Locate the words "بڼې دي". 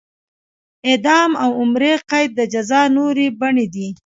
3.39-3.87